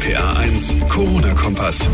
[0.00, 1.90] RPA 1, Corona-Kompass.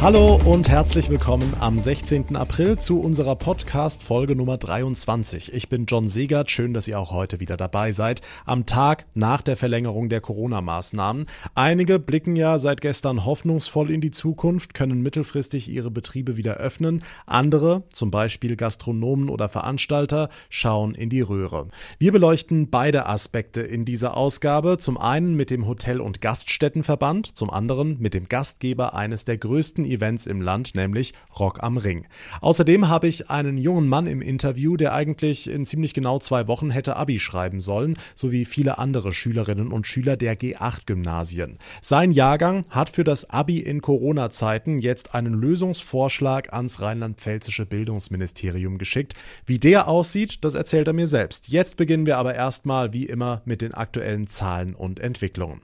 [0.00, 2.34] Hallo und herzlich willkommen am 16.
[2.34, 5.52] April zu unserer Podcast-Folge Nummer 23.
[5.52, 6.50] Ich bin John Segert.
[6.50, 8.22] Schön, dass ihr auch heute wieder dabei seid.
[8.46, 11.26] Am Tag nach der Verlängerung der Corona-Maßnahmen.
[11.54, 17.04] Einige blicken ja seit gestern hoffnungsvoll in die Zukunft, können mittelfristig ihre Betriebe wieder öffnen.
[17.26, 21.68] Andere, zum Beispiel Gastronomen oder Veranstalter, schauen in die Röhre.
[21.98, 24.78] Wir beleuchten beide Aspekte in dieser Ausgabe.
[24.78, 29.84] Zum einen mit dem Hotel- und Gaststättenverband, zum anderen mit dem Gastgeber eines der größten
[29.84, 32.06] Events im Land, nämlich Rock am Ring.
[32.40, 36.70] Außerdem habe ich einen jungen Mann im Interview, der eigentlich in ziemlich genau zwei Wochen
[36.70, 41.58] hätte Abi schreiben sollen, sowie viele andere Schülerinnen und Schüler der G8-Gymnasien.
[41.82, 49.14] Sein Jahrgang hat für das Abi in Corona-Zeiten jetzt einen Lösungsvorschlag ans rheinland-pfälzische Bildungsministerium geschickt.
[49.46, 51.48] Wie der aussieht, das erzählt er mir selbst.
[51.48, 55.62] Jetzt beginnen wir aber erstmal wie immer mit den aktuellen Zahlen und Entwicklungen.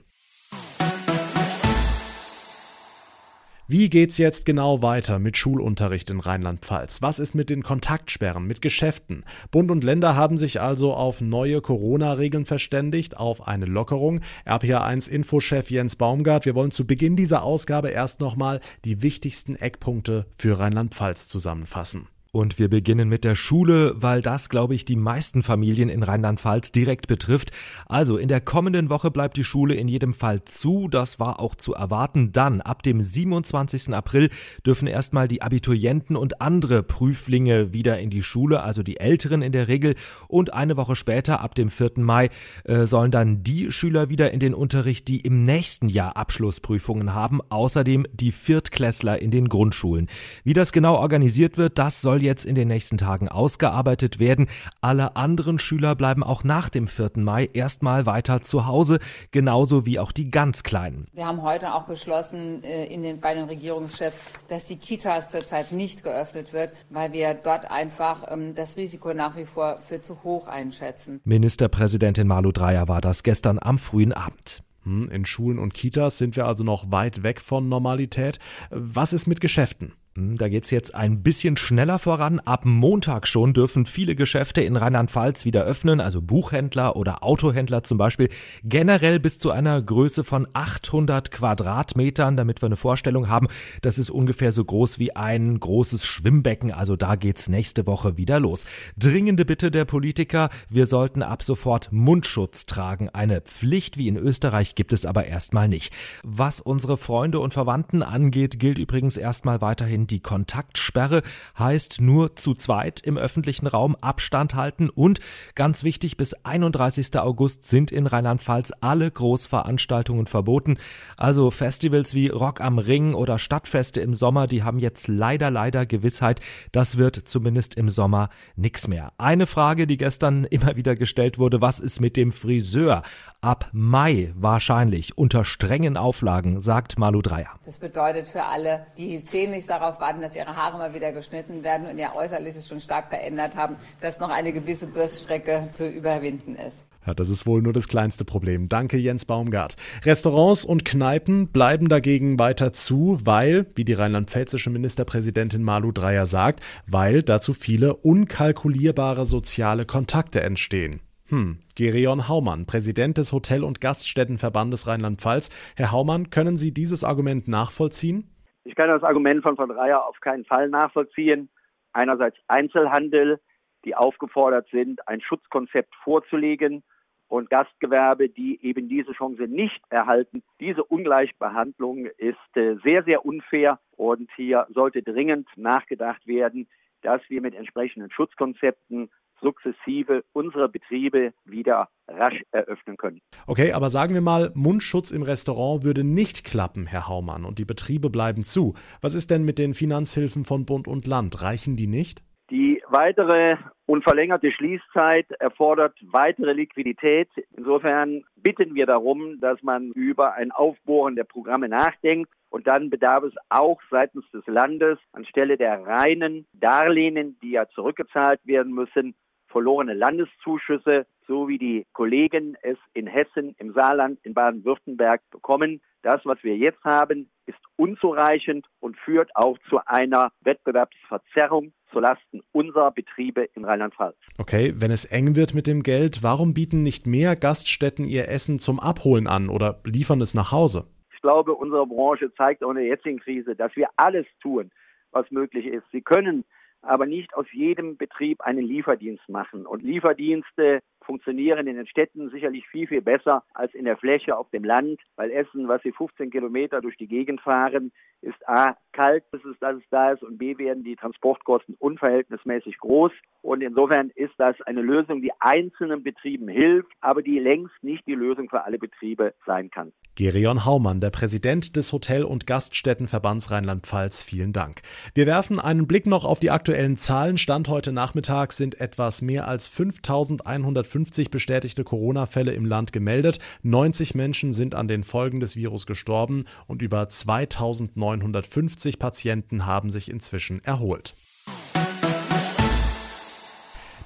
[3.69, 7.01] Wie geht's jetzt genau weiter mit Schulunterricht in Rheinland-Pfalz?
[7.01, 9.25] Was ist mit den Kontaktsperren, mit Geschäften?
[9.51, 14.21] Bund und Länder haben sich also auf neue Corona-Regeln verständigt, auf eine Lockerung.
[14.45, 20.27] RPA1 Infochef Jens Baumgart, wir wollen zu Beginn dieser Ausgabe erst nochmal die wichtigsten Eckpunkte
[20.37, 22.07] für Rheinland-Pfalz zusammenfassen.
[22.31, 26.71] Und wir beginnen mit der Schule, weil das, glaube ich, die meisten Familien in Rheinland-Pfalz
[26.71, 27.51] direkt betrifft.
[27.87, 30.87] Also in der kommenden Woche bleibt die Schule in jedem Fall zu.
[30.87, 32.31] Das war auch zu erwarten.
[32.31, 33.93] Dann, ab dem 27.
[33.93, 34.29] April,
[34.65, 39.51] dürfen erstmal die Abiturienten und andere Prüflinge wieder in die Schule, also die Älteren in
[39.51, 39.95] der Regel.
[40.27, 41.91] Und eine Woche später, ab dem 4.
[41.97, 42.29] Mai,
[42.65, 47.39] äh, sollen dann die Schüler wieder in den Unterricht, die im nächsten Jahr Abschlussprüfungen haben.
[47.49, 50.07] Außerdem die Viertklässler in den Grundschulen.
[50.43, 54.47] Wie das genau organisiert wird, das soll jetzt in den nächsten Tagen ausgearbeitet werden.
[54.81, 57.13] Alle anderen Schüler bleiben auch nach dem 4.
[57.15, 58.99] Mai erstmal weiter zu Hause,
[59.31, 61.07] genauso wie auch die ganz Kleinen.
[61.13, 65.71] Wir haben heute auch beschlossen äh, in den, bei den Regierungschefs, dass die Kitas zurzeit
[65.71, 70.23] nicht geöffnet wird, weil wir dort einfach ähm, das Risiko nach wie vor für zu
[70.23, 71.21] hoch einschätzen.
[71.23, 74.61] Ministerpräsidentin Malu Dreyer war das gestern am frühen Abend.
[74.83, 78.39] Hm, in Schulen und Kitas sind wir also noch weit weg von Normalität.
[78.69, 79.93] Was ist mit Geschäften?
[80.17, 82.39] Hm, da geht's jetzt ein bisschen schneller voran.
[82.39, 87.99] Ab Montag schon dürfen viele Geschäfte in Rheinland-Pfalz wieder öffnen, also Buchhändler oder Autohändler zum
[87.99, 88.29] Beispiel,
[88.63, 93.47] generell bis zu einer Größe von 800 Quadratmetern, damit wir eine Vorstellung haben.
[93.83, 98.39] Das ist ungefähr so groß wie ein großes Schwimmbecken, also da geht's nächste Woche wieder
[98.39, 98.65] los.
[98.97, 103.09] Dringende Bitte der Politiker, wir sollten ab sofort Mundschutz tragen.
[103.09, 105.93] Eine Pflicht wie in Österreich gibt es aber erstmal nicht.
[106.23, 111.21] Was unsere Freunde und Verwandten angeht, gilt übrigens erstmal weiterhin die Kontaktsperre
[111.57, 115.19] heißt nur zu zweit im öffentlichen Raum Abstand halten und
[115.55, 117.17] ganz wichtig, bis 31.
[117.19, 120.77] August sind in Rheinland-Pfalz alle Großveranstaltungen verboten.
[121.17, 125.85] Also Festivals wie Rock am Ring oder Stadtfeste im Sommer, die haben jetzt leider, leider
[125.85, 126.39] Gewissheit,
[126.71, 129.13] das wird zumindest im Sommer nichts mehr.
[129.17, 133.03] Eine Frage, die gestern immer wieder gestellt wurde, was ist mit dem Friseur?
[133.41, 137.51] Ab Mai wahrscheinlich unter strengen Auflagen, sagt Malu Dreier.
[137.65, 141.87] Das bedeutet für alle, die sehnlichst darauf warten, dass ihre Haare mal wieder geschnitten werden
[141.87, 146.85] und ihr Äußerliches schon stark verändert haben, dass noch eine gewisse Durststrecke zu überwinden ist.
[147.07, 148.67] Ja, das ist wohl nur das kleinste Problem.
[148.67, 149.77] Danke, Jens Baumgart.
[150.03, 156.59] Restaurants und Kneipen bleiben dagegen weiter zu, weil, wie die rheinland-pfälzische Ministerpräsidentin Malu Dreyer sagt,
[156.85, 160.99] weil dazu viele unkalkulierbare soziale Kontakte entstehen.
[161.29, 165.49] Hm, Gereon Haumann, Präsident des Hotel- und Gaststättenverbandes Rheinland-Pfalz.
[165.75, 168.29] Herr Haumann, können Sie dieses Argument nachvollziehen?
[168.67, 171.47] Ich kann das Argument von Frau Dreier auf keinen Fall nachvollziehen.
[171.93, 173.39] Einerseits Einzelhandel,
[173.85, 176.83] die aufgefordert sind, ein Schutzkonzept vorzulegen
[177.29, 180.43] und Gastgewerbe, die eben diese Chance nicht erhalten.
[180.59, 186.67] Diese Ungleichbehandlung ist äh, sehr, sehr unfair und hier sollte dringend nachgedacht werden,
[187.03, 189.09] dass wir mit entsprechenden Schutzkonzepten
[189.41, 193.21] sukzessive unsere Betriebe wieder rasch eröffnen können.
[193.45, 197.65] Okay, aber sagen wir mal, Mundschutz im Restaurant würde nicht klappen, Herr Haumann, und die
[197.65, 198.73] Betriebe bleiben zu.
[199.01, 201.41] Was ist denn mit den Finanzhilfen von Bund und Land?
[201.41, 202.23] Reichen die nicht?
[202.49, 207.29] Die weitere und verlängerte Schließzeit erfordert weitere Liquidität.
[207.55, 212.29] Insofern bitten wir darum, dass man über ein Aufbohren der Programme nachdenkt.
[212.49, 218.39] Und dann bedarf es auch seitens des Landes anstelle der reinen Darlehen, die ja zurückgezahlt
[218.45, 219.15] werden müssen,
[219.47, 225.81] verlorene Landeszuschüsse, so wie die Kollegen es in Hessen, im Saarland, in Baden-Württemberg bekommen.
[226.03, 232.91] Das, was wir jetzt haben, ist unzureichend und führt auch zu einer Wettbewerbsverzerrung zulasten unserer
[232.91, 234.17] Betriebe in Rheinland-Pfalz.
[234.37, 238.59] Okay, wenn es eng wird mit dem Geld, warum bieten nicht mehr Gaststätten ihr Essen
[238.59, 240.85] zum Abholen an oder liefern es nach Hause?
[241.27, 244.71] glaube, unsere Branche zeigt auch in der jetzigen Krise, dass wir alles tun,
[245.11, 245.83] was möglich ist.
[245.91, 246.45] Sie können
[246.87, 249.65] aber nicht aus jedem Betrieb einen Lieferdienst machen.
[249.65, 254.49] Und Lieferdienste funktionieren in den Städten sicherlich viel, viel besser als in der Fläche auf
[254.49, 257.91] dem Land, weil Essen, was sie 15 Kilometer durch die Gegend fahren,
[258.21, 262.77] ist A, kalt, bis es, dass es da ist und B, werden die Transportkosten unverhältnismäßig
[262.79, 263.11] groß.
[263.41, 268.15] Und insofern ist das eine Lösung, die einzelnen Betrieben hilft, aber die längst nicht die
[268.15, 269.93] Lösung für alle Betriebe sein kann.
[270.17, 274.81] Gerion Haumann, der Präsident des Hotel- und Gaststättenverbands Rheinland-Pfalz, vielen Dank.
[275.13, 277.37] Wir werfen einen Blick noch auf die aktuellen Zahlen.
[277.37, 283.37] Stand heute Nachmittag sind etwas mehr als 5150 bestätigte Corona-Fälle im Land gemeldet.
[283.61, 290.09] 90 Menschen sind an den Folgen des Virus gestorben und über 2950 Patienten haben sich
[290.09, 291.13] inzwischen erholt.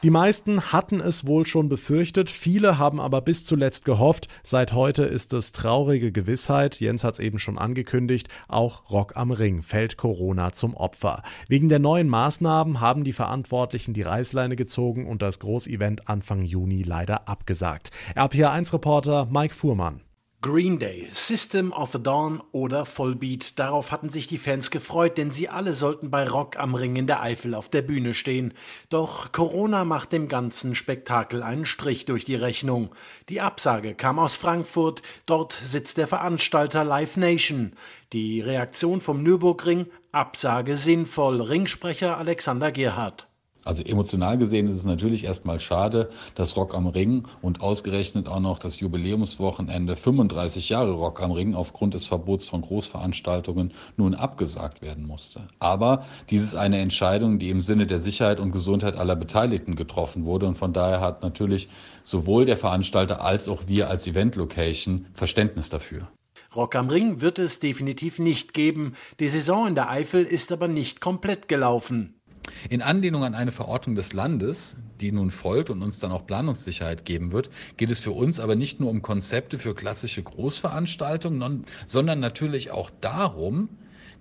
[0.03, 4.29] Die meisten hatten es wohl schon befürchtet, viele haben aber bis zuletzt gehofft.
[4.41, 9.29] Seit heute ist es traurige Gewissheit, Jens hat es eben schon angekündigt, auch Rock am
[9.29, 11.21] Ring fällt Corona zum Opfer.
[11.47, 16.81] Wegen der neuen Maßnahmen haben die Verantwortlichen die Reißleine gezogen und das Großevent Anfang Juni
[16.81, 17.91] leider abgesagt.
[18.15, 20.01] RPA1-Reporter Mike Fuhrmann.
[20.43, 25.29] Green Day, System of the Dawn oder Vollbeat, darauf hatten sich die Fans gefreut, denn
[25.29, 28.55] sie alle sollten bei Rock am Ring in der Eifel auf der Bühne stehen.
[28.89, 32.89] Doch Corona macht dem ganzen Spektakel einen Strich durch die Rechnung.
[33.29, 37.73] Die Absage kam aus Frankfurt, dort sitzt der Veranstalter Live Nation.
[38.11, 43.27] Die Reaktion vom Nürburgring, Absage sinnvoll, Ringsprecher Alexander Gerhardt.
[43.63, 48.39] Also emotional gesehen ist es natürlich erstmal schade, dass Rock am Ring und ausgerechnet auch
[48.39, 54.81] noch das Jubiläumswochenende 35 Jahre Rock am Ring aufgrund des Verbots von Großveranstaltungen nun abgesagt
[54.81, 55.41] werden musste.
[55.59, 60.25] Aber dies ist eine Entscheidung, die im Sinne der Sicherheit und Gesundheit aller Beteiligten getroffen
[60.25, 61.69] wurde und von daher hat natürlich
[62.03, 66.07] sowohl der Veranstalter als auch wir als Event Location Verständnis dafür.
[66.55, 68.93] Rock am Ring wird es definitiv nicht geben.
[69.21, 72.20] Die Saison in der Eifel ist aber nicht komplett gelaufen.
[72.69, 77.05] In Anlehnung an eine Verordnung des Landes, die nun folgt und uns dann auch Planungssicherheit
[77.05, 82.19] geben wird, geht es für uns aber nicht nur um Konzepte für klassische Großveranstaltungen, sondern
[82.19, 83.69] natürlich auch darum,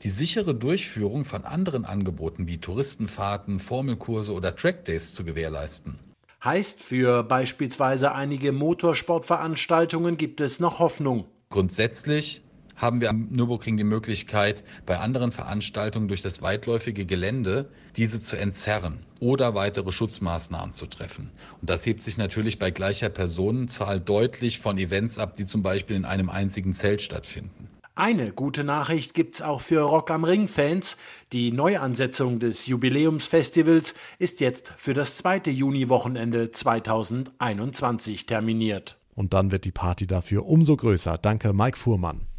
[0.02, 5.98] die sichere Durchführung von anderen Angeboten wie Touristenfahrten, Formelkurse oder Trackdays zu gewährleisten.
[6.42, 11.26] Heißt, für beispielsweise einige Motorsportveranstaltungen gibt es noch Hoffnung.
[11.50, 12.42] Grundsätzlich
[12.80, 18.36] haben wir am Nürburgring die Möglichkeit, bei anderen Veranstaltungen durch das weitläufige Gelände diese zu
[18.36, 21.30] entzerren oder weitere Schutzmaßnahmen zu treffen.
[21.60, 25.96] Und das hebt sich natürlich bei gleicher Personenzahl deutlich von Events ab, die zum Beispiel
[25.96, 27.68] in einem einzigen Zelt stattfinden.
[27.96, 30.96] Eine gute Nachricht gibt's auch für Rock am Ring Fans.
[31.34, 38.96] Die Neuansetzung des Jubiläumsfestivals ist jetzt für das zweite Juniwochenende 2021 terminiert.
[39.14, 41.18] Und dann wird die Party dafür umso größer.
[41.18, 42.29] Danke, Mike Fuhrmann.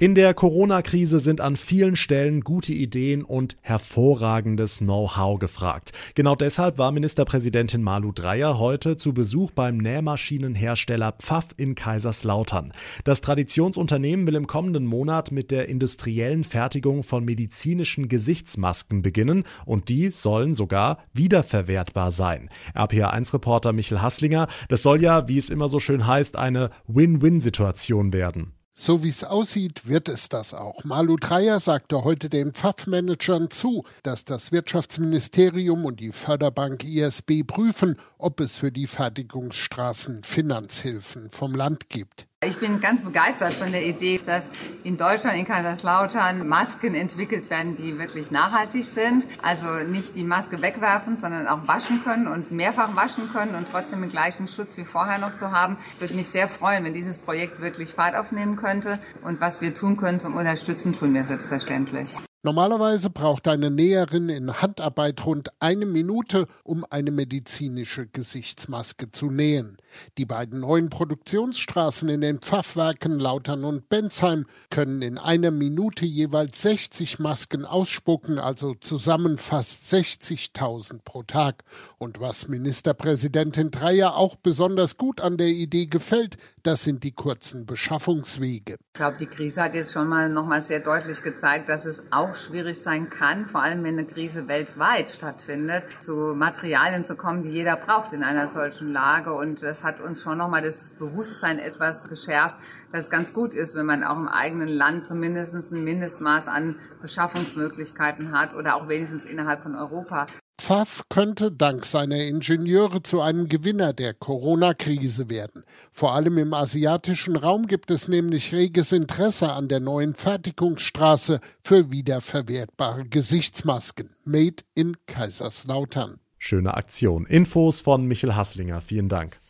[0.00, 5.90] In der Corona-Krise sind an vielen Stellen gute Ideen und hervorragendes Know-how gefragt.
[6.14, 12.72] Genau deshalb war Ministerpräsidentin Malu Dreyer heute zu Besuch beim Nähmaschinenhersteller Pfaff in Kaiserslautern.
[13.02, 19.88] Das Traditionsunternehmen will im kommenden Monat mit der industriellen Fertigung von medizinischen Gesichtsmasken beginnen und
[19.88, 22.50] die sollen sogar wiederverwertbar sein.
[22.72, 28.52] RPA1-Reporter Michel Hasslinger, das soll ja, wie es immer so schön heißt, eine Win-Win-Situation werden.
[28.80, 30.84] So wie es aussieht, wird es das auch.
[30.84, 37.96] Malu Dreyer sagte heute den Pfaff-Managern zu, dass das Wirtschaftsministerium und die Förderbank ISB prüfen,
[38.18, 42.27] ob es für die Fertigungsstraßen Finanzhilfen vom Land gibt.
[42.46, 44.52] Ich bin ganz begeistert von der Idee, dass
[44.84, 49.24] in Deutschland, in Kaiserslautern, Masken entwickelt werden, die wirklich nachhaltig sind.
[49.42, 54.02] Also nicht die Maske wegwerfen, sondern auch waschen können und mehrfach waschen können und trotzdem
[54.02, 55.78] den gleichen Schutz wie vorher noch zu haben.
[55.94, 59.00] Ich würde mich sehr freuen, wenn dieses Projekt wirklich Fahrt aufnehmen könnte.
[59.24, 62.14] Und was wir tun können zum Unterstützen, tun wir selbstverständlich.
[62.44, 69.76] Normalerweise braucht eine Näherin in Handarbeit rund eine Minute, um eine medizinische Gesichtsmaske zu nähen.
[70.18, 76.62] Die beiden neuen Produktionsstraßen in den Pfaffwerken Lautern und Bensheim können in einer Minute jeweils
[76.62, 81.64] 60 Masken ausspucken, also zusammen fast 60.000 pro Tag.
[81.98, 87.66] Und was Ministerpräsidentin Dreyer auch besonders gut an der Idee gefällt, das sind die kurzen
[87.66, 88.74] Beschaffungswege.
[88.74, 92.02] Ich glaube, die Krise hat jetzt schon mal noch mal sehr deutlich gezeigt, dass es
[92.10, 97.42] auch schwierig sein kann, vor allem wenn eine Krise weltweit stattfindet, zu Materialien zu kommen,
[97.42, 99.32] die jeder braucht in einer solchen Lage.
[99.32, 102.56] Und das hat uns schon noch mal das Bewusstsein etwas geschärft,
[102.92, 106.76] dass es ganz gut ist, wenn man auch im eigenen Land zumindest ein Mindestmaß an
[107.02, 110.26] Beschaffungsmöglichkeiten hat oder auch wenigstens innerhalb von Europa.
[110.60, 115.62] Pfaff könnte dank seiner Ingenieure zu einem Gewinner der Corona-Krise werden.
[115.90, 121.90] Vor allem im asiatischen Raum gibt es nämlich reges Interesse an der neuen Fertigungsstraße für
[121.90, 124.10] wiederverwertbare Gesichtsmasken.
[124.24, 126.18] Made in Kaiserslautern.
[126.36, 127.24] Schöne Aktion.
[127.24, 128.80] Infos von Michel Hasslinger.
[128.82, 129.40] Vielen Dank.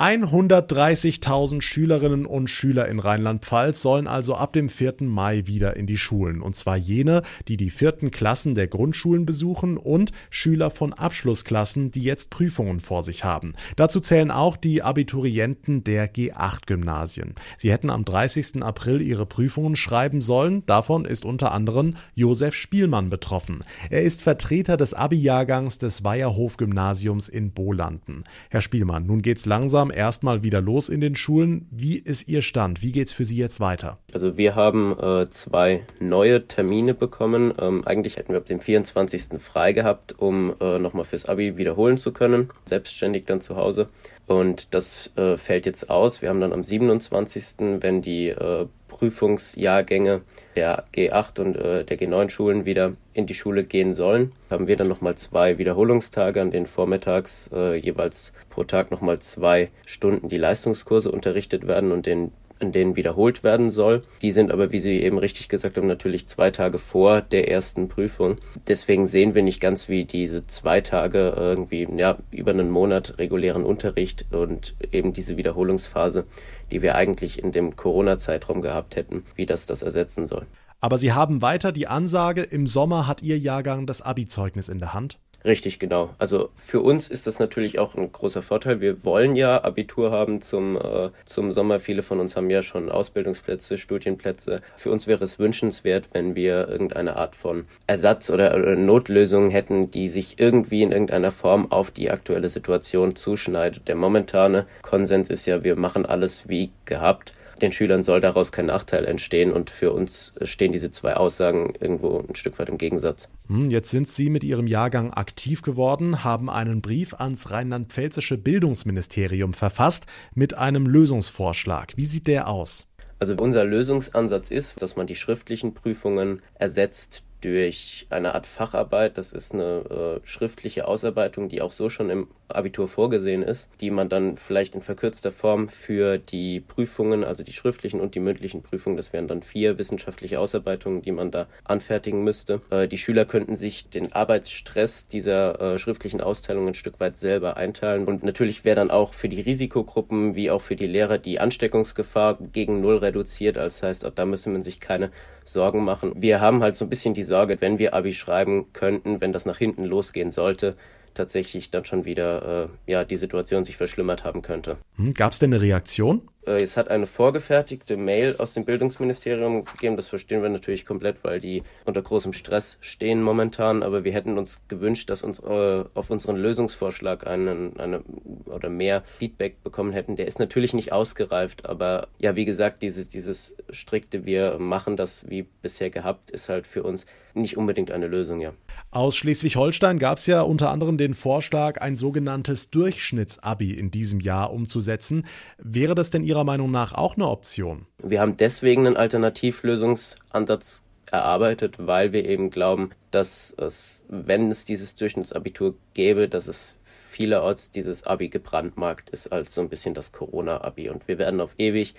[0.00, 4.94] 130.000 Schülerinnen und Schüler in Rheinland-Pfalz sollen also ab dem 4.
[5.00, 6.40] Mai wieder in die Schulen.
[6.40, 12.02] Und zwar jene, die die vierten Klassen der Grundschulen besuchen und Schüler von Abschlussklassen, die
[12.02, 13.52] jetzt Prüfungen vor sich haben.
[13.76, 17.34] Dazu zählen auch die Abiturienten der G8-Gymnasien.
[17.58, 18.62] Sie hätten am 30.
[18.62, 20.64] April ihre Prüfungen schreiben sollen.
[20.64, 23.64] Davon ist unter anderem Josef Spielmann betroffen.
[23.90, 28.24] Er ist Vertreter des Abi-Jahrgangs des Weierhof-Gymnasiums in Bolanden.
[28.48, 31.66] Herr Spielmann, nun geht's langsam erstmal wieder los in den Schulen.
[31.70, 32.82] Wie ist Ihr Stand?
[32.82, 33.98] Wie geht es für Sie jetzt weiter?
[34.12, 37.52] Also wir haben äh, zwei neue Termine bekommen.
[37.60, 39.40] Ähm, eigentlich hätten wir ab dem 24.
[39.40, 43.88] frei gehabt, um äh, nochmal fürs Abi wiederholen zu können, selbstständig dann zu Hause.
[44.26, 46.22] Und das äh, fällt jetzt aus.
[46.22, 48.66] Wir haben dann am 27., wenn die äh,
[49.00, 50.20] Prüfungsjahrgänge
[50.56, 54.76] der G8 und äh, der G9 Schulen wieder in die Schule gehen sollen, haben wir
[54.76, 60.36] dann nochmal zwei Wiederholungstage, an denen vormittags äh, jeweils pro Tag nochmal zwei Stunden die
[60.36, 62.30] Leistungskurse unterrichtet werden und den
[62.60, 64.02] in denen wiederholt werden soll.
[64.20, 67.88] Die sind aber, wie Sie eben richtig gesagt haben, natürlich zwei Tage vor der ersten
[67.88, 68.36] Prüfung.
[68.68, 73.64] Deswegen sehen wir nicht ganz, wie diese zwei Tage irgendwie ja, über einen Monat regulären
[73.64, 76.26] Unterricht und eben diese Wiederholungsphase,
[76.70, 80.46] die wir eigentlich in dem Corona-Zeitraum gehabt hätten, wie das das ersetzen soll.
[80.80, 84.94] Aber Sie haben weiter die Ansage, im Sommer hat Ihr Jahrgang das Abi-Zeugnis in der
[84.94, 85.18] Hand?
[85.44, 86.10] Richtig, genau.
[86.18, 88.80] Also für uns ist das natürlich auch ein großer Vorteil.
[88.80, 91.80] Wir wollen ja Abitur haben zum, äh, zum Sommer.
[91.80, 94.60] Viele von uns haben ja schon Ausbildungsplätze, Studienplätze.
[94.76, 99.90] Für uns wäre es wünschenswert, wenn wir irgendeine Art von Ersatz oder, oder Notlösung hätten,
[99.90, 103.88] die sich irgendwie in irgendeiner Form auf die aktuelle Situation zuschneidet.
[103.88, 108.66] Der momentane Konsens ist ja, wir machen alles wie gehabt den Schülern soll daraus kein
[108.66, 113.28] Nachteil entstehen und für uns stehen diese zwei Aussagen irgendwo ein Stück weit im Gegensatz.
[113.48, 119.54] Hm, jetzt sind Sie mit Ihrem Jahrgang aktiv geworden, haben einen Brief ans rheinland-pfälzische Bildungsministerium
[119.54, 121.92] verfasst mit einem Lösungsvorschlag.
[121.96, 122.86] Wie sieht der aus?
[123.18, 129.18] Also unser Lösungsansatz ist, dass man die schriftlichen Prüfungen ersetzt durch eine Art Facharbeit.
[129.18, 133.90] Das ist eine äh, schriftliche Ausarbeitung, die auch so schon im Abitur vorgesehen ist, die
[133.90, 138.62] man dann vielleicht in verkürzter Form für die Prüfungen, also die schriftlichen und die mündlichen
[138.62, 142.60] Prüfungen, das wären dann vier wissenschaftliche Ausarbeitungen, die man da anfertigen müsste.
[142.70, 147.56] Äh, die Schüler könnten sich den Arbeitsstress dieser äh, schriftlichen Austeilung ein Stück weit selber
[147.56, 148.06] einteilen.
[148.06, 152.38] Und natürlich wäre dann auch für die Risikogruppen wie auch für die Lehrer die Ansteckungsgefahr
[152.52, 153.56] gegen Null reduziert.
[153.56, 155.10] Das heißt, da müsste man sich keine
[155.44, 156.12] Sorgen machen.
[156.16, 159.46] Wir haben halt so ein bisschen die Sorge, wenn wir Abi schreiben könnten, wenn das
[159.46, 160.76] nach hinten losgehen sollte,
[161.14, 164.76] tatsächlich dann schon wieder äh, ja, die Situation sich verschlimmert haben könnte.
[164.96, 166.22] Hm, Gab es denn eine Reaktion?
[166.46, 169.96] Äh, es hat eine vorgefertigte Mail aus dem Bildungsministerium gegeben.
[169.96, 173.82] Das verstehen wir natürlich komplett, weil die unter großem Stress stehen momentan.
[173.82, 178.02] Aber wir hätten uns gewünscht, dass uns äh, auf unseren Lösungsvorschlag einen, eine
[178.46, 180.16] oder mehr Feedback bekommen hätten.
[180.16, 185.28] Der ist natürlich nicht ausgereift, aber ja, wie gesagt, dieses, dieses strikte, wir machen das
[185.28, 188.52] wie bisher gehabt, ist halt für uns nicht unbedingt eine Lösung, ja.
[188.90, 194.52] Aus Schleswig-Holstein gab es ja unter anderem den Vorschlag, ein sogenanntes Durchschnittsabi in diesem Jahr
[194.52, 195.26] umzusetzen.
[195.58, 197.86] Wäre das denn Ihrer Meinung nach auch eine Option?
[197.98, 204.94] Wir haben deswegen einen Alternativlösungsansatz erarbeitet, weil wir eben glauben, dass es, wenn es dieses
[204.94, 206.78] Durchschnittsabitur gäbe, dass es
[207.10, 210.88] vielerorts dieses Abi gebrandmarkt ist als so ein bisschen das Corona-Abi.
[210.88, 211.94] Und wir werden auf ewig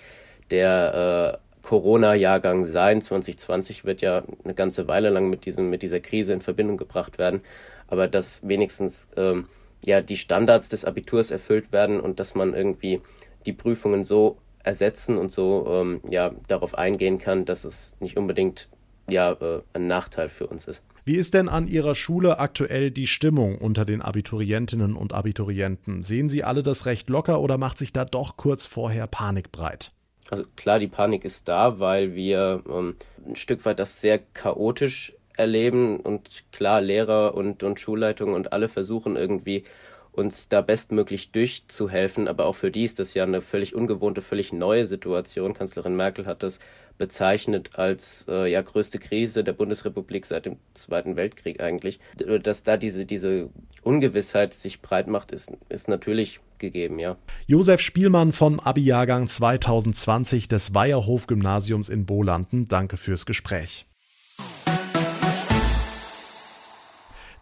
[0.50, 3.02] der äh, Corona-Jahrgang sein.
[3.02, 7.18] 2020 wird ja eine ganze Weile lang mit, diesem, mit dieser Krise in Verbindung gebracht
[7.18, 7.42] werden.
[7.86, 9.46] Aber dass wenigstens ähm,
[9.84, 13.02] ja, die Standards des Abiturs erfüllt werden und dass man irgendwie
[13.46, 18.68] die Prüfungen so ersetzen und so ähm, ja, darauf eingehen kann, dass es nicht unbedingt
[19.08, 20.82] ja, äh, ein Nachteil für uns ist.
[21.04, 26.02] Wie ist denn an Ihrer Schule aktuell die Stimmung unter den Abiturientinnen und Abiturienten?
[26.02, 29.90] Sehen Sie alle das recht locker oder macht sich da doch kurz vorher Panik breit?
[30.30, 32.94] Also klar, die Panik ist da, weil wir ähm,
[33.26, 38.68] ein Stück weit das sehr chaotisch erleben und klar, Lehrer und, und Schulleitung und alle
[38.68, 39.64] versuchen irgendwie
[40.12, 42.28] uns da bestmöglich durchzuhelfen.
[42.28, 45.54] Aber auch für die ist das ja eine völlig ungewohnte, völlig neue Situation.
[45.54, 46.60] Kanzlerin Merkel hat das
[46.98, 51.98] bezeichnet als äh, ja größte Krise der Bundesrepublik seit dem Zweiten Weltkrieg eigentlich.
[52.42, 53.48] Dass da diese, diese
[53.82, 57.16] Ungewissheit sich breit macht, ist, ist natürlich gegeben, ja.
[57.46, 63.86] Josef Spielmann vom Abi-Jahrgang 2020 des Weierhof-Gymnasiums in Bolanden, danke fürs Gespräch.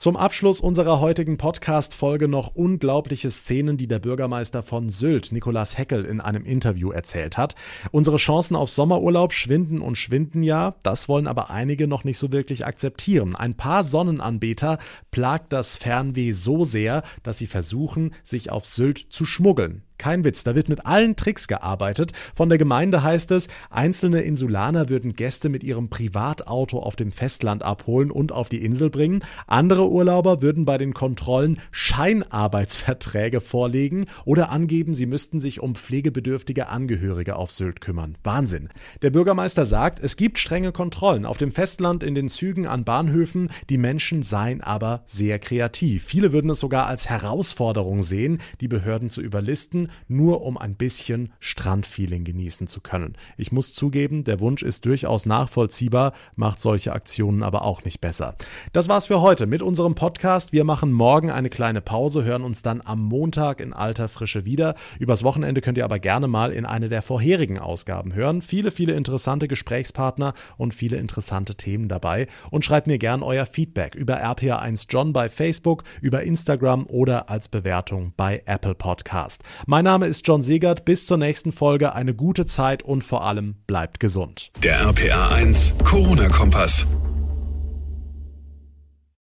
[0.00, 6.07] Zum Abschluss unserer heutigen Podcast-Folge noch unglaubliche Szenen, die der Bürgermeister von Sylt, Nikolaus Heckel,
[6.07, 7.54] in einem Interview erzählt hat.
[7.90, 12.33] Unsere Chancen auf Sommerurlaub schwinden und schwinden ja, das wollen aber einige noch nicht so
[12.33, 13.37] wirklich akzeptieren.
[13.37, 14.78] Ein paar Sonnenanbeter
[15.11, 19.83] plagt das Fernweh so sehr, dass sie versuchen, sich auf Sylt zu schmuggeln.
[20.00, 22.12] Kein Witz, da wird mit allen Tricks gearbeitet.
[22.35, 27.62] Von der Gemeinde heißt es, einzelne Insulaner würden Gäste mit ihrem Privatauto auf dem Festland
[27.62, 29.23] abholen und auf die Insel bringen.
[29.47, 36.71] Andere Urlauber würden bei den Kontrollen Scheinarbeitsverträge vorlegen oder angeben, sie müssten sich um pflegebedürftige
[36.71, 38.16] Angehörige auf Sylt kümmern.
[38.25, 38.71] Wahnsinn.
[39.02, 43.50] Der Bürgermeister sagt, es gibt strenge Kontrollen auf dem Festland, in den Zügen, an Bahnhöfen.
[43.69, 46.04] Die Menschen seien aber sehr kreativ.
[46.04, 51.32] Viele würden es sogar als Herausforderung sehen, die Behörden zu überlisten nur um ein bisschen
[51.38, 53.14] Strandfeeling genießen zu können.
[53.37, 58.37] Ich muss zugeben, der Wunsch ist durchaus nachvollziehbar, macht solche Aktionen aber auch nicht besser.
[58.73, 60.52] Das war's für heute mit unserem Podcast.
[60.52, 64.75] Wir machen morgen eine kleine Pause, hören uns dann am Montag in alter Frische wieder.
[64.99, 68.42] Übers Wochenende könnt ihr aber gerne mal in eine der vorherigen Ausgaben hören.
[68.42, 72.26] Viele, viele interessante Gesprächspartner und viele interessante Themen dabei.
[72.50, 77.49] Und schreibt mir gern euer Feedback über RPA1 John bei Facebook, über Instagram oder als
[77.49, 79.42] Bewertung bei Apple Podcast.
[79.66, 80.84] Mein mein Name ist John Segert.
[80.84, 81.94] Bis zur nächsten Folge.
[81.94, 84.50] Eine gute Zeit und vor allem bleibt gesund.
[84.62, 86.87] Der RPA 1 Corona-Kompass.